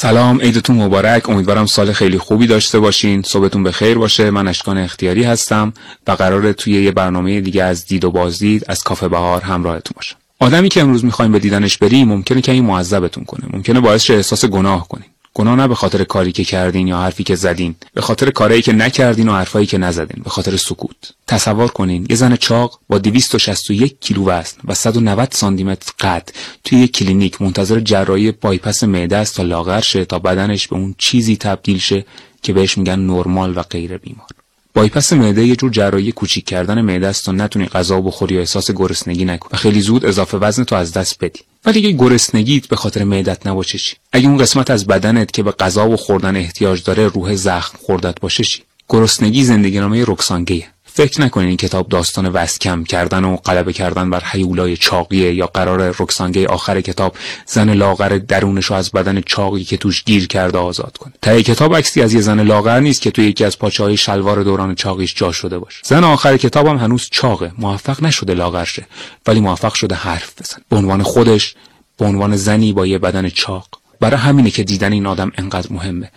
سلام 0.00 0.40
عیدتون 0.40 0.76
مبارک. 0.76 1.28
امیدوارم 1.28 1.66
سال 1.66 1.92
خیلی 1.92 2.18
خوبی 2.18 2.46
داشته 2.46 2.78
باشین. 2.78 3.22
صبحتون 3.22 3.62
به 3.62 3.72
خیر 3.72 3.98
باشه. 3.98 4.30
من 4.30 4.48
اشکان 4.48 4.78
اختیاری 4.78 5.22
هستم 5.22 5.72
و 6.06 6.12
قراره 6.12 6.52
توی 6.52 6.72
یه 6.72 6.92
برنامه 6.92 7.40
دیگه 7.40 7.62
از 7.62 7.86
دید 7.86 8.04
و 8.04 8.10
بازدید 8.10 8.64
از 8.68 8.82
کافه 8.82 9.08
بهار 9.08 9.42
همراهتون 9.42 9.92
باشم. 9.96 10.16
آدمی 10.40 10.68
که 10.68 10.80
امروز 10.80 11.04
می‌خوایم 11.04 11.32
به 11.32 11.38
دیدنش 11.38 11.78
بریم 11.78 12.08
ممکنه 12.08 12.40
که 12.40 12.52
این 12.52 12.64
معذبتون 12.64 13.24
کنه. 13.24 13.44
ممکنه 13.52 13.80
باعث 13.80 14.02
شه 14.02 14.14
احساس 14.14 14.44
گناه 14.44 14.88
کنین 14.88 15.06
گناه 15.38 15.56
نه 15.56 15.68
به 15.68 15.74
خاطر 15.74 16.04
کاری 16.04 16.32
که 16.32 16.44
کردین 16.44 16.88
یا 16.88 16.98
حرفی 16.98 17.24
که 17.24 17.34
زدین 17.34 17.74
به 17.94 18.00
خاطر 18.00 18.30
کاری 18.30 18.62
که 18.62 18.72
نکردین 18.72 19.28
و 19.28 19.32
حرفایی 19.32 19.66
که 19.66 19.78
نزدین 19.78 20.22
به 20.24 20.30
خاطر 20.30 20.56
سکوت. 20.56 20.96
تصور 21.26 21.68
کنین 21.68 22.06
یه 22.10 22.16
زن 22.16 22.36
چاق 22.36 22.80
با 22.88 22.98
261 22.98 24.00
کیلو 24.00 24.24
وزن 24.24 24.56
و 24.64 24.74
190 24.74 25.28
سانتی 25.32 25.64
متر 25.64 25.92
قد 26.00 26.28
توی 26.64 26.78
یک 26.78 26.92
کلینیک 26.92 27.42
منتظر 27.42 27.80
جراحی 27.80 28.32
بایپس 28.32 28.84
معده 28.84 29.16
است 29.16 29.36
تا 29.36 29.42
لاغر 29.42 29.80
شه 29.80 30.04
تا 30.04 30.18
بدنش 30.18 30.68
به 30.68 30.76
اون 30.76 30.94
چیزی 30.98 31.36
تبدیل 31.36 31.78
شه 31.78 32.04
که 32.42 32.52
بهش 32.52 32.78
میگن 32.78 32.98
نرمال 32.98 33.58
و 33.58 33.62
غیر 33.62 33.98
بیمار. 33.98 34.28
بایپس 34.74 35.12
معده 35.12 35.46
یه 35.46 35.56
جور 35.56 35.70
جراحی 35.70 36.12
کوچیک 36.12 36.44
کردن 36.44 36.80
معده 36.80 37.06
است 37.06 37.24
تا 37.24 37.32
نتونی 37.32 37.66
غذا 37.66 38.00
بخوری 38.00 38.34
یا 38.34 38.40
احساس 38.40 38.70
گرسنگی 38.70 39.24
نکنی 39.24 39.50
و 39.52 39.56
خیلی 39.56 39.80
زود 39.80 40.04
اضافه 40.04 40.38
وزن 40.38 40.64
تو 40.64 40.74
از 40.74 40.92
دست 40.92 41.24
بدی. 41.24 41.40
ولی 41.68 41.86
اگه 41.86 41.92
گرسنگیت 41.92 42.66
به 42.66 42.76
خاطر 42.76 43.04
معدت 43.04 43.46
نباشه 43.46 43.78
چی؟ 43.78 43.96
اگه 44.12 44.28
اون 44.28 44.38
قسمت 44.38 44.70
از 44.70 44.86
بدنت 44.86 45.32
که 45.32 45.42
به 45.42 45.52
غذا 45.52 45.88
و 45.88 45.96
خوردن 45.96 46.36
احتیاج 46.36 46.82
داره 46.82 47.08
روح 47.08 47.34
زخم 47.34 47.78
خوردت 47.82 48.20
باشه 48.20 48.44
چی؟ 48.44 48.62
گرسنگی 48.88 49.44
زندگی 49.44 49.80
نامه 49.80 50.04
رکسان 50.06 50.44
گیه 50.44 50.66
فکر 50.98 51.20
نکنین 51.20 51.48
این 51.48 51.56
کتاب 51.56 51.88
داستان 51.88 52.30
وزن 52.32 52.58
کم 52.58 52.84
کردن 52.84 53.24
و 53.24 53.36
غلبه 53.36 53.72
کردن 53.72 54.10
بر 54.10 54.22
هیولای 54.24 54.76
چاقیه 54.76 55.34
یا 55.34 55.46
قرار 55.46 55.94
رکسان 55.98 56.32
گی 56.32 56.46
آخر 56.46 56.80
کتاب 56.80 57.16
زن 57.46 57.72
لاغر 57.72 58.08
درونشو 58.08 58.74
از 58.74 58.90
بدن 58.90 59.20
چاقی 59.20 59.64
که 59.64 59.76
توش 59.76 60.04
گیر 60.04 60.26
کرده 60.26 60.58
آزاد 60.58 60.96
کنه 60.96 61.12
ته 61.22 61.42
کتاب 61.42 61.76
عکسی 61.76 62.02
از 62.02 62.14
یه 62.14 62.20
زن 62.20 62.40
لاغر 62.40 62.80
نیست 62.80 63.02
که 63.02 63.10
توی 63.10 63.24
یکی 63.24 63.44
از 63.44 63.58
پاچه 63.58 63.84
های 63.84 63.96
شلوار 63.96 64.42
دوران 64.42 64.74
چاقیش 64.74 65.14
جا 65.14 65.32
شده 65.32 65.58
باشه. 65.58 65.80
زن 65.84 66.04
آخر 66.04 66.36
کتابم 66.36 66.76
هنوز 66.76 67.08
چاقه 67.10 67.52
موفق 67.58 68.02
نشده 68.02 68.34
لاغر 68.34 68.64
شه 68.64 68.86
ولی 69.26 69.40
موفق 69.40 69.74
شده 69.74 69.94
حرف 69.94 70.32
بزنه 70.42 70.64
به 70.68 70.76
عنوان 70.76 71.02
خودش 71.02 71.54
به 71.98 72.04
عنوان 72.04 72.36
زنی 72.36 72.72
با 72.72 72.86
یه 72.86 72.98
بدن 72.98 73.28
چاق. 73.28 73.68
برای 74.00 74.20
همینه 74.20 74.50
که 74.50 74.64
دیدن 74.64 74.92
این 74.92 75.06
آدم 75.06 75.32
انقدر 75.38 75.72
مهمه. 75.72 76.10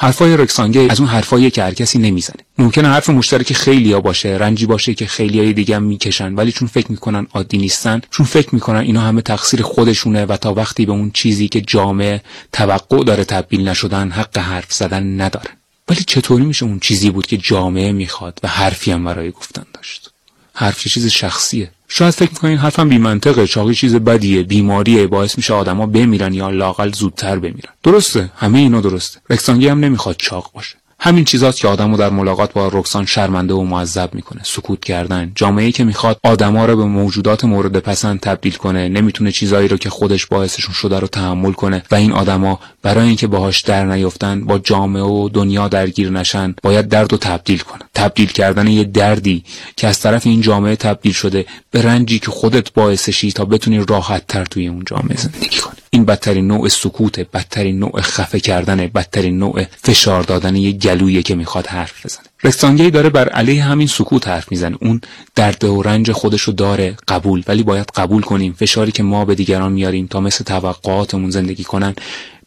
حرفای 0.00 0.36
رکسانگه 0.36 0.86
از 0.90 1.00
اون 1.00 1.08
حرفایی 1.08 1.50
که 1.50 1.62
هر 1.62 1.74
کسی 1.74 1.98
نمی‌زنه. 1.98 2.42
ممکنه 2.58 2.88
حرف 2.88 3.10
مشترک 3.10 3.52
خیلیا 3.52 4.00
باشه 4.00 4.28
رنجی 4.28 4.66
باشه 4.66 4.94
که 4.94 5.06
خیلیای 5.06 5.52
دیگه 5.52 5.76
هم 5.76 5.82
می‌کشن 5.82 6.34
ولی 6.34 6.52
چون 6.52 6.68
فکر 6.68 6.90
می‌کنن 6.90 7.26
عادی 7.34 7.58
نیستن 7.58 8.00
چون 8.10 8.26
فکر 8.26 8.54
می‌کنن 8.54 8.78
اینا 8.78 9.00
همه 9.00 9.22
تقصیر 9.22 9.62
خودشونه 9.62 10.26
و 10.26 10.36
تا 10.36 10.54
وقتی 10.54 10.86
به 10.86 10.92
اون 10.92 11.10
چیزی 11.10 11.48
که 11.48 11.60
جامعه 11.60 12.22
توقع 12.52 13.04
داره 13.04 13.24
تبدیل 13.24 13.68
نشدن 13.68 14.10
حق 14.10 14.38
حرف 14.38 14.72
زدن 14.72 15.20
ندارن. 15.20 15.54
ولی 15.88 16.04
چطوری 16.06 16.44
میشه 16.44 16.64
اون 16.64 16.78
چیزی 16.80 17.10
بود 17.10 17.26
که 17.26 17.36
جامعه 17.36 17.92
می‌خواد 17.92 18.40
و 18.42 18.48
حرفی 18.48 18.90
هم 18.90 19.04
برای 19.04 19.30
گفتن 19.30 19.64
داشت؟ 19.74 20.10
حرف 20.60 20.88
چیز 20.88 21.06
شخصیه. 21.06 21.70
شاید 21.88 22.14
فکر 22.14 22.30
می‌کنین 22.30 22.58
حرفم 22.58 22.88
بی 22.88 22.98
منطقه 22.98 23.46
چاقی 23.46 23.74
چیز 23.74 23.94
بدیه 23.94 24.42
بیماریه. 24.42 25.06
باعث 25.06 25.36
میشه 25.36 25.54
آدما 25.54 25.86
بمیرن 25.86 26.34
یا 26.34 26.50
لاقل 26.50 26.92
زودتر 26.92 27.38
بمیرن. 27.38 27.72
درسته. 27.82 28.30
همه 28.36 28.58
اینا 28.58 28.80
درسته. 28.80 29.20
رکسانگی 29.30 29.68
هم 29.68 29.80
نمی‌خواد 29.80 30.16
چاق 30.18 30.50
باشه. 30.54 30.77
همین 31.00 31.24
چیزاست 31.24 31.60
که 31.60 31.68
آدمو 31.68 31.96
در 31.96 32.10
ملاقات 32.10 32.52
با 32.52 32.68
رکسان 32.72 33.06
شرمنده 33.06 33.54
و 33.54 33.62
معذب 33.62 34.14
می‌کنه. 34.14 34.40
سکوت 34.44 34.84
کردن. 34.84 35.32
جامعه 35.34 35.72
که 35.72 35.84
می‌خواد 35.84 36.20
آدما 36.24 36.66
رو 36.66 36.76
به 36.76 36.84
موجودات 36.84 37.44
مورد 37.44 37.78
پسند 37.78 38.20
تبدیل 38.20 38.54
کنه 38.54 38.88
نمی‌تونه 38.88 39.32
چیزایی 39.32 39.68
رو 39.68 39.76
که 39.76 39.90
خودش 39.90 40.26
باعثشون 40.26 40.74
شده 40.74 40.98
رو 40.98 41.06
تحمل 41.06 41.52
کنه 41.52 41.82
و 41.90 41.94
این 41.94 42.12
آدما 42.12 42.60
برای 42.82 43.06
اینکه 43.06 43.26
باهاش 43.26 43.60
در 43.60 43.84
نیفتن 43.84 44.44
با 44.44 44.58
جامعه 44.58 45.02
و 45.02 45.28
دنیا 45.28 45.68
درگیر 45.68 46.10
نشن 46.10 46.54
باید 46.62 46.88
درد 46.88 47.12
و 47.12 47.16
تبدیل 47.16 47.58
کنه 47.58 47.82
تبدیل 47.94 48.28
کردن 48.28 48.66
یه 48.66 48.84
دردی 48.84 49.44
که 49.76 49.86
از 49.86 50.00
طرف 50.00 50.26
این 50.26 50.40
جامعه 50.40 50.76
تبدیل 50.76 51.12
شده 51.12 51.46
به 51.70 51.82
رنجی 51.82 52.18
که 52.18 52.30
خودت 52.30 52.72
باعثشی 52.72 53.32
تا 53.32 53.44
بتونی 53.44 53.84
راحت 53.88 54.26
تر 54.26 54.44
توی 54.44 54.68
اون 54.68 54.82
جامعه 54.86 55.16
زندگی 55.16 55.58
کنی. 55.58 55.77
این 55.90 56.04
بدترین 56.04 56.46
نوع 56.46 56.68
سکوته 56.68 57.26
بدترین 57.34 57.78
نوع 57.78 58.00
خفه 58.00 58.40
کردنه 58.40 58.88
بدترین 58.88 59.38
نوع 59.38 59.64
فشار 59.82 60.22
دادن 60.22 60.56
یه 60.56 60.72
گلویه 60.72 61.22
که 61.22 61.34
می‌خواد 61.34 61.66
حرف 61.66 62.06
بزنه. 62.06 62.24
رستانگی 62.44 62.90
داره 62.90 63.08
بر 63.08 63.28
علیه 63.28 63.64
همین 63.64 63.86
سکوت 63.86 64.28
حرف 64.28 64.50
می‌زنه. 64.50 64.76
اون 64.80 65.00
درد 65.34 65.64
و 65.64 65.82
رنج 65.82 66.12
خودشو 66.12 66.52
داره 66.52 66.96
قبول. 67.08 67.42
ولی 67.46 67.62
باید 67.62 67.86
قبول 67.96 68.22
کنیم 68.22 68.52
فشاری 68.52 68.92
که 68.92 69.02
ما 69.02 69.24
به 69.24 69.34
دیگران 69.34 69.72
میاریم 69.72 70.06
تا 70.06 70.20
مثل 70.20 70.44
توقعاتمون 70.44 71.30
زندگی 71.30 71.64
کنن 71.64 71.94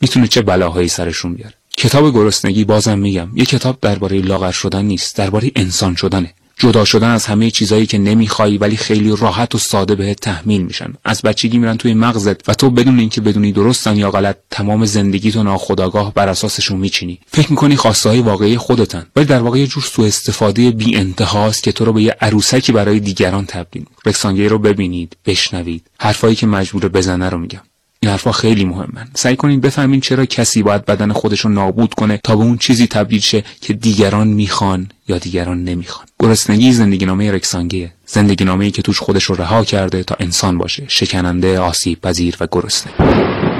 می‌تونه 0.00 0.28
چه 0.28 0.42
بلاهایی 0.42 0.88
سرشون 0.88 1.34
بیاره. 1.34 1.54
کتاب 1.76 2.14
گرسنگی 2.14 2.64
بازم 2.64 2.98
میگم 2.98 3.28
یه 3.34 3.44
کتاب 3.44 3.78
درباره 3.80 4.20
لاغر 4.20 4.52
شدن 4.52 4.84
نیست 4.84 5.16
درباره 5.16 5.50
انسان 5.56 5.94
شدنه. 5.94 6.34
جدا 6.58 6.84
شدن 6.84 7.10
از 7.10 7.26
همه 7.26 7.50
چیزایی 7.50 7.86
که 7.86 7.98
نمی‌خوای 7.98 8.58
ولی 8.58 8.76
خیلی 8.76 9.16
راحت 9.16 9.54
و 9.54 9.58
ساده 9.58 9.94
بهت 9.94 10.20
تحمیل 10.20 10.62
میشن. 10.62 10.92
از 11.04 11.22
بچگی 11.22 11.58
میرن 11.58 11.76
توی 11.76 11.94
مغزت 11.94 12.48
و 12.48 12.54
تو 12.54 12.70
بدون 12.70 12.98
اینکه 12.98 13.20
بدونی 13.20 13.52
درستن 13.52 13.96
یا 13.96 14.10
غلط 14.10 14.36
تمام 14.50 14.84
زندگی 14.84 15.32
تو 15.32 15.42
ناخودآگاه 15.42 16.14
بر 16.14 16.28
اساسشون 16.28 16.78
میچینی. 16.78 17.20
فکر 17.26 17.50
می‌کنی 17.50 17.76
خواسته 17.76 18.08
های 18.08 18.20
واقعی 18.20 18.56
خودتن 18.56 19.06
ولی 19.16 19.24
در 19.24 19.40
واقع 19.40 19.58
یه 19.58 19.66
جور 19.66 19.82
سوء 19.82 20.06
استفاده 20.06 20.70
بی 20.70 20.96
انتهاست 20.96 21.62
که 21.62 21.72
تو 21.72 21.84
رو 21.84 21.92
به 21.92 22.02
یه 22.02 22.16
عروسکی 22.20 22.72
برای 22.72 23.00
دیگران 23.00 23.46
تبدیل 23.46 23.84
رکسانگی 24.06 24.48
رو 24.48 24.58
ببینید 24.58 25.16
بشنوید. 25.26 25.86
حرفایی 26.00 26.34
که 26.34 26.46
مجبور 26.46 26.88
بزنه 26.88 27.28
رو 27.28 27.38
میگم. 27.38 27.60
این 28.00 28.10
حرفا 28.10 28.32
خیلی 28.32 28.64
مهمن. 28.64 29.08
سعی 29.14 29.36
کنین 29.36 29.60
بفهمین 29.60 30.00
چرا 30.00 30.24
کسی 30.24 30.62
باید 30.62 30.84
بدن 30.84 31.12
خودش 31.12 31.40
رو 31.40 31.50
نابود 31.50 31.94
کنه 31.94 32.20
تا 32.24 32.36
به 32.36 32.42
اون 32.42 32.58
چیزی 32.58 32.86
تبدیل 32.86 33.20
شه 33.20 33.44
که 33.60 33.72
دیگران 33.72 34.28
می‌خوان 34.28 34.88
یا 35.08 35.18
دیگران 35.18 35.64
نمی‌خوان. 35.64 36.06
گرسنگی 36.20 36.72
زندگی 36.72 37.06
نامه 37.06 37.32
رکسانگیه. 37.32 37.92
زندگی 38.06 38.44
نامه 38.44 38.70
که 38.70 38.82
توش 38.82 38.98
خودش 38.98 39.24
رو 39.24 39.34
رها 39.34 39.64
کرده 39.64 40.02
تا 40.02 40.16
انسان 40.20 40.58
باشه. 40.58 40.84
شکننده 40.88 41.58
آسیب 41.58 42.00
پذیر 42.00 42.36
و 42.40 42.46
گرسنه. 42.52 43.48